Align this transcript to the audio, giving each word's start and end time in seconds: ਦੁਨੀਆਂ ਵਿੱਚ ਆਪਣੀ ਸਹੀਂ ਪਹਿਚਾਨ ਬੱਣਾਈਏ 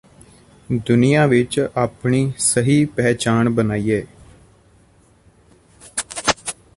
ਦੁਨੀਆਂ 0.79 1.27
ਵਿੱਚ 1.27 1.59
ਆਪਣੀ 1.77 2.31
ਸਹੀਂ 2.37 2.85
ਪਹਿਚਾਨ 2.87 3.49
ਬੱਣਾਈਏ 3.49 4.03